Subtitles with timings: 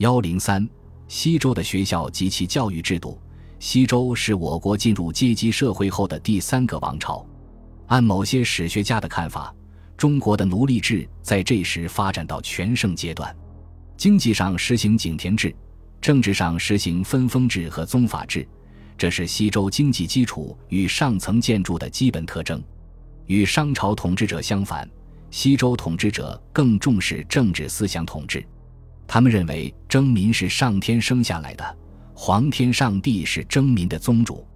[0.00, 0.66] 幺零三，
[1.08, 3.20] 西周的学校及其教育制度。
[3.58, 7.22] 西周是我国进入阶级社会后的第三个王朝。
[7.88, 9.54] 按某些史学家的看法，
[9.98, 13.36] 中国的奴隶制在这时发展到全盛阶段。
[13.98, 15.54] 经济上实行井田制，
[16.00, 18.48] 政治上实行分封制和宗法制，
[18.96, 22.58] 这是西周经济基础与上层建筑的基本特征。
[23.26, 24.88] 与商朝统治者相反，
[25.30, 28.42] 西周统治者更重视政治思想统治。
[29.12, 31.78] 他们认为征民是上天生下来的。
[32.14, 34.46] 皇天上帝是征民的宗主，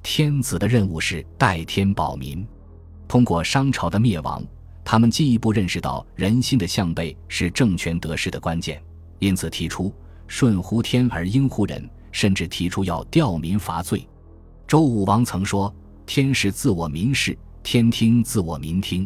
[0.00, 2.46] 天子的任务是代天保民。
[3.08, 4.40] 通过商朝的灭亡，
[4.84, 8.80] 他们进一步认识到人心的向背是政权得势的关键，
[9.18, 9.92] 因此提出
[10.28, 14.08] “顺乎天而应乎人”，甚至提出要吊民伐罪。
[14.68, 15.74] 周武王曾说
[16.06, 19.04] ：“天是自我民事，天听自我民听。”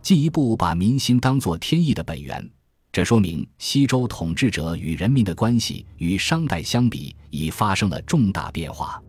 [0.00, 2.50] 进一步把民心当作天意的本源。
[2.92, 9.00] 这说明西周统治者与人民的关系与商代相比已发生了重大变化。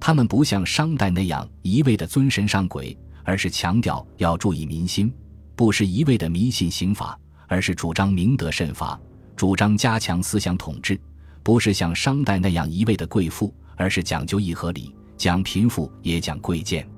[0.00, 5.10] 他们不像商代那样一味的尊神上鬼，而是强调要注意民心；
[5.54, 8.98] 不是一味的迷信刑法，而是主张明德慎罚，
[9.36, 10.96] 主张加强思想统治；
[11.42, 16.88] 不是像商代那样一味的贵妇，而是讲究义和礼，讲贫富也讲贵贱。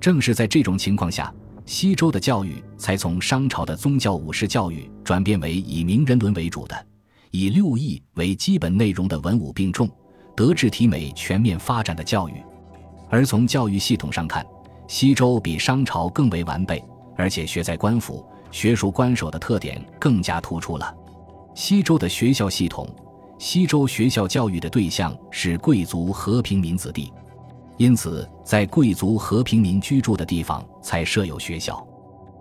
[0.00, 1.32] 正是在这种情况下。
[1.68, 6.86] 西周的教育才从商朝的宗教武士教育转变为以名人伦为主的、
[7.30, 9.86] 以六艺为基本内容的文武并重、
[10.34, 12.42] 德智体美全面发展的教育。
[13.10, 14.44] 而从教育系统上看，
[14.86, 16.82] 西周比商朝更为完备，
[17.18, 20.96] 而且学在官府、学术官守的特点更加突出了。
[21.54, 22.88] 西周的学校系统，
[23.38, 27.12] 西周学校教育的对象是贵族和平民子弟。
[27.78, 31.86] 因此，在贵族和平民居住的地方才设有学校，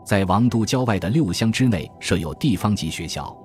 [0.03, 3.38] 在王都郊外的六乡之内设有地方级学校，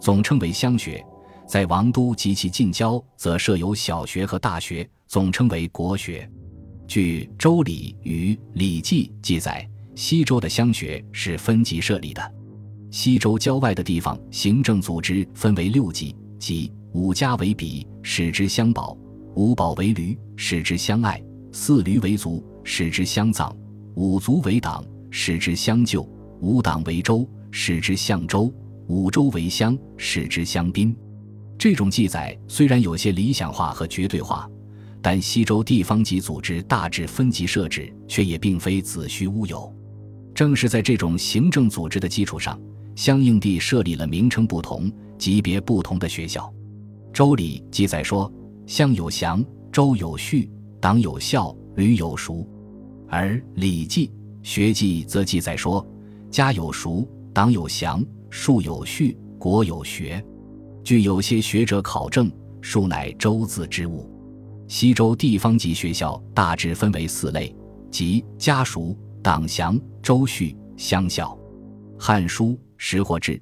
[0.00, 1.04] 总称为乡学；
[1.48, 6.28] 在王都及其近郊则设有小学和大学，总称为国学。
[6.86, 12.34] 据《周礼》与《礼记》记载，西周的乡学是分级设立的。
[12.92, 18.96] 西周郊外的地方行政组织分为六级，即五家为比，使之相保；
[19.34, 21.20] 五保为驴，使之相爱。
[21.52, 23.50] 四驴为族，使之相葬；
[23.94, 26.00] 五族为党，使之相救；
[26.40, 28.52] 五党为州，使之相州；
[28.86, 30.96] 五州为乡，使之相宾。
[31.58, 34.48] 这种记载虽然有些理想化和绝对化，
[35.02, 39.72] 但西周地方级组织大致分级设置，却也并非子虚乌有。
[40.34, 42.58] 正是在这种行政组织的基础上，
[42.94, 46.42] 相应地设立了名称不同、级别不同的学校。
[47.12, 48.32] 《周礼》记载说
[48.66, 50.48] ：“乡有祥，周有序。”
[50.80, 52.48] 党有孝，吕有熟，
[53.06, 54.08] 而《礼记·
[54.42, 55.86] 学记》则记载说：
[56.30, 60.24] 家有熟，党有祥，术有序，国有学。
[60.82, 62.32] 据有些学者考证，
[62.62, 64.10] 术乃周字之物。
[64.68, 67.54] 西周地方级学校大致分为四类，
[67.90, 71.38] 即家塾、党祥、周序、乡校。
[72.02, 73.32] 《汉书·识货志》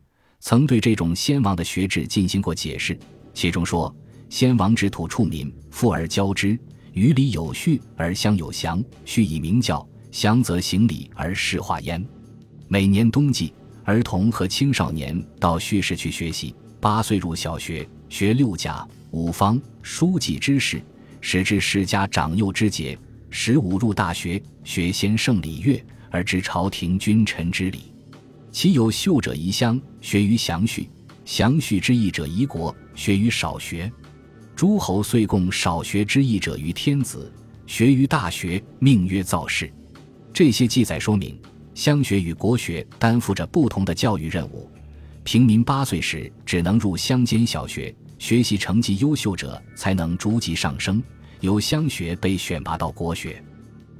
[0.40, 2.98] 曾对这种先王的学制进行过解释，
[3.32, 3.94] 其中说：
[4.28, 6.58] 先王之土处民，富而教之。
[6.98, 12.04] 于礼有序而乡有祥，序以明教，祥则行礼而事化焉。
[12.66, 13.52] 每年冬季，
[13.84, 16.52] 儿童和青少年到叙事去学习。
[16.80, 20.82] 八岁入小学，学六甲、五方、书记之事，
[21.20, 22.98] 使至世家长幼之节。
[23.30, 25.80] 十五入大学，学先圣礼乐，
[26.10, 27.92] 而知朝廷君臣之礼。
[28.50, 30.88] 其有秀者宜乡，学于祥序；
[31.24, 33.88] 祥序之义者宜国，学于少学。
[34.58, 37.32] 诸侯遂供少学之义者于天子，
[37.64, 39.72] 学于大学，命曰造士。
[40.32, 41.40] 这些记载说明，
[41.76, 44.68] 乡学与国学担负着不同的教育任务。
[45.22, 51.00] 平民八岁时只能入乡间小学，学习成绩优秀者才能逐级上升，
[51.38, 53.40] 由乡学被选拔到国学。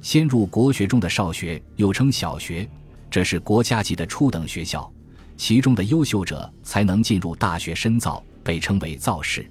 [0.01, 2.69] 先入国学中的少学又称小学，
[3.09, 4.91] 这是国家级的初等学校，
[5.37, 9.49] 其中的优秀者才能进入大学深造，被称为造士。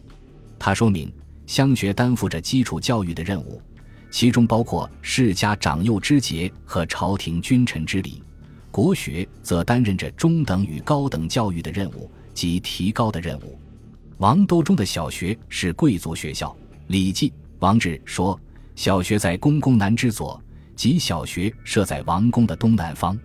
[0.58, 1.12] 他说明，
[1.46, 3.62] 乡学担负着基础教育的任务，
[4.10, 8.22] 其中包括世家长幼之节和朝廷君臣之礼；
[8.70, 13.58] 国学则担任着中等与高等教育的任务及提高的任务。
[14.18, 16.48] 王都中的小学是贵族学校，
[16.88, 17.30] 《礼记·
[17.60, 18.38] 王志》说
[18.74, 20.42] ：“小学在宫宫南之左，
[20.74, 23.16] 即小学设在王宫的东南方。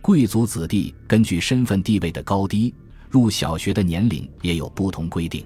[0.00, 2.74] 贵族子弟根据身份地位的高低，
[3.10, 5.44] 入小学的年龄也有不同规定。”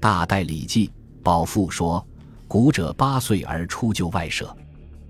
[0.00, 0.90] 大代礼记
[1.22, 2.04] 宝赋说
[2.48, 4.56] ：“古者八岁而出就外舍。”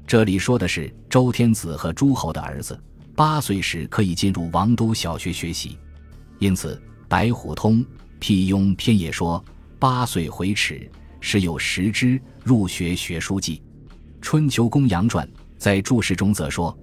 [0.04, 2.76] 这里说的是周天子和诸侯的儿子
[3.14, 5.78] 八岁时可以进入王都小学学习。
[6.40, 6.75] 因此，
[7.08, 7.81] 《白虎通·
[8.19, 9.42] 辟雍篇》也说
[9.78, 10.90] ：“八岁回齿，
[11.20, 13.62] 时有识之，入学学书记。
[14.20, 16.76] 春秋公羊传在注释中则说：“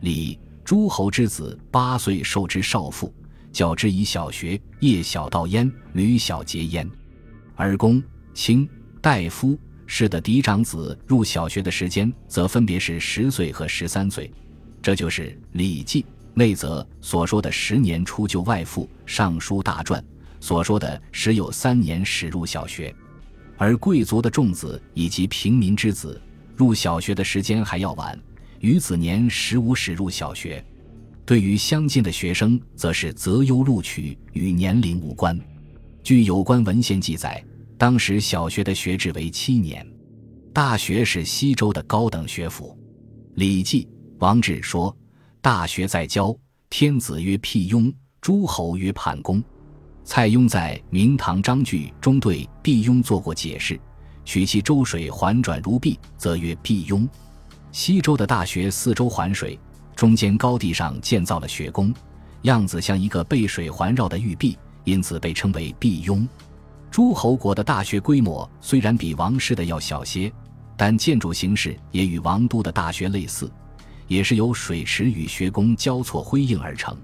[0.00, 3.14] 李诸侯之子八岁受之少妇，
[3.52, 6.90] 教之以小学，夜小道焉，屡小节焉。
[7.62, 8.02] 而公
[8.34, 8.68] 卿
[9.00, 9.56] 大夫
[9.86, 14.28] 士的嫡长子入小学的时间，则分别是十岁和十三岁。
[14.82, 16.02] 这就是《礼记》
[16.34, 20.02] 内则所说的十年出就外父，《尚书大传》
[20.40, 22.92] 所说的时有三年始入小学。
[23.56, 26.20] 而贵族的众子以及平民之子。”
[26.56, 28.18] 入小学的时间还要晚，
[28.58, 30.62] 于子年十五始入小学。
[31.24, 35.38] 对于相近的学生，则是择优录取，与年龄无关。
[36.02, 37.42] 据有关文献记载，
[37.82, 39.84] 当时小学的学制为七年，
[40.54, 42.78] 大学是西周的高等学府。
[43.34, 43.84] 《礼记·
[44.20, 44.96] 王志》说
[45.42, 46.32] ：“大学在郊，
[46.70, 49.42] 天子曰辟雍，诸侯曰判公。”
[50.04, 53.76] 蔡邕在《明堂章句》中对辟雍做过解释。
[54.24, 57.08] 取其周水环转如璧，则曰辟雍。
[57.72, 59.58] 西周的大学四周环水，
[59.96, 61.92] 中间高地上建造了学宫，
[62.42, 66.24] 样子像一个被水环绕的玉璧，因此被称为辟雍。
[66.92, 70.30] 诸侯国的大学规模虽然比王室的要小些，
[70.76, 73.50] 但建筑形式也与王都的大学类似，
[74.08, 76.94] 也是由水池与学宫交错辉映而成，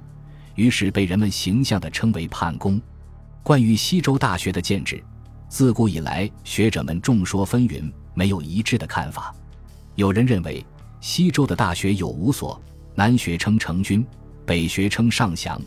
[0.57, 2.79] 于是被人们形象地称为判宫。
[3.43, 5.03] 关于西周大学的建制。
[5.49, 9.35] 自古以来，学者们众说纷纭，没有一致的看法。
[9.95, 10.63] 有人认为，
[11.01, 12.61] 西周的大学有五所：
[12.95, 14.07] 南学称成均，
[14.45, 15.59] 北学称上祥，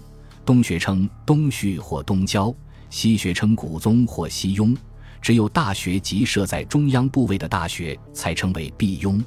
[0.45, 2.53] 东学称东序或东郊，
[2.91, 4.77] 西学称古宗或西雍。
[5.19, 9.23] 只有大学即设在中央部位的大学，才称为毕雍。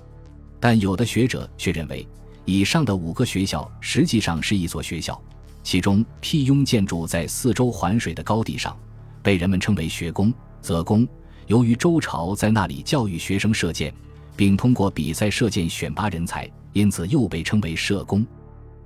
[0.60, 2.06] 但有的学者却认为，
[2.44, 5.20] 以上的五个学校实际上是一所学校，
[5.62, 8.76] 其中辟雍建筑在四周环水的高地上。
[9.22, 11.08] 被人们称为学宫、则宫。
[11.46, 13.94] 由于周朝在那里教育学生射箭，
[14.34, 18.26] 并通过比赛射箭选拔人才，因此又被称为射宫。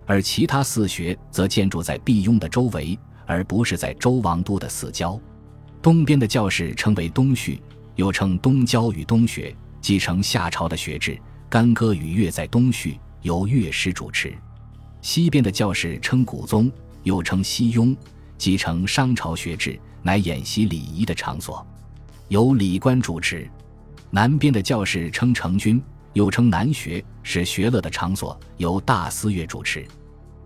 [0.07, 2.99] 而其他四学则建筑在毕雍的周围，
[3.29, 5.21] 而不是在周王都的四郊。
[5.81, 7.63] 东边的教室称为东序，
[7.95, 11.17] 又称东郊与东学，继承夏朝的学制。
[11.49, 14.37] 干戈与乐在东序，由乐师主持。
[15.01, 16.71] 西边的教室称古宗，
[17.05, 17.97] 又称西雍，
[18.37, 19.79] 继承商朝学制。
[20.01, 21.67] 乃演习礼仪的场所，
[22.29, 23.49] 由礼官主持。
[24.11, 25.83] 南边的教室称成军，
[26.13, 29.87] 又称南学，是学乐的场所，由大司乐主持。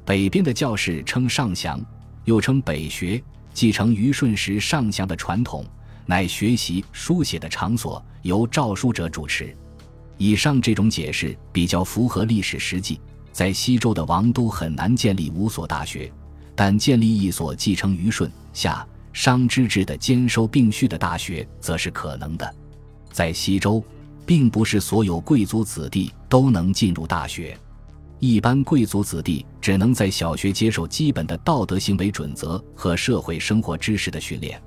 [0.05, 1.81] 北边的教室称上祥，
[2.25, 3.23] 又称北学，
[3.53, 5.65] 继承虞舜时上祥的传统，
[6.07, 9.57] 乃学习书写的场所，由诏书者主持。
[10.19, 13.01] 以上这种解释比较符合历史实际，
[13.33, 16.13] 在西周的王都很难建立五所大学，
[16.55, 18.87] 但建立一所继承虞舜夏。
[19.15, 22.55] 商之治的兼收并蓄的大学，则是可能的。
[23.11, 23.85] 在西周，
[24.25, 27.55] 并不是所有贵族子弟都能进入大学，
[28.25, 34.63] 一般贵族子弟只能在小学接受基本的道德行为准则和社会生活知识的训练，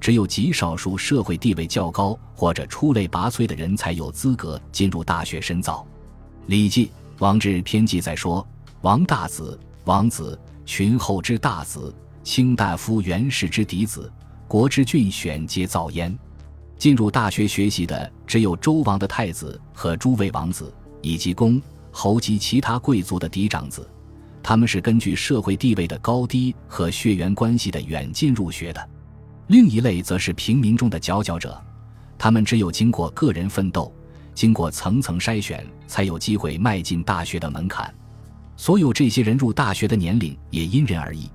[0.00, 5.86] 只有极少数社会地位较高或者出类拔萃的人才有资格进入大学深造。
[6.48, 6.86] 《礼记·
[7.20, 8.44] 王志》篇记载说
[8.82, 11.94] ：“王大子、王子，群后之大子。”
[12.24, 14.12] 卿大夫、元氏之嫡子，
[14.48, 16.12] 国之俊选皆造焉。
[16.76, 21.62] 进入大学学习的只有周王的太子和诸位王子，以及公
[21.98, 23.90] 侯及其他贵族的嫡长子。
[24.42, 28.88] 他们是根据社会地位的高低和血缘关系的远近入学的。
[29.46, 31.58] 另一类则是平民中的佼佼者，
[32.18, 33.90] 他们只有经过个人奋斗，
[34.34, 37.92] 经过层层筛选，才有机会迈进大学的门槛。
[38.58, 41.30] 所有这些人入大学的年龄也因人而异。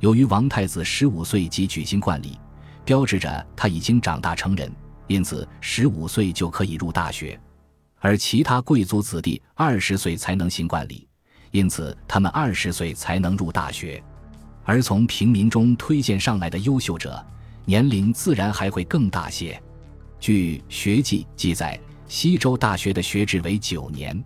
[0.00, 2.38] 由于王太子十五岁即举行冠礼，
[2.86, 4.72] 标志着他已经长大成人，
[5.08, 7.38] 因此十五岁就可以入大学；
[8.06, 11.08] 而其他贵族子弟二十岁才能行冠礼，
[11.50, 14.00] 因此他们二十岁才能入大学。
[14.62, 17.20] 而从平民中推荐上来的优秀者，
[17.64, 19.60] 年龄自然还会更大些。
[20.20, 24.24] 据《学记》记载，西周大学的学制为九年。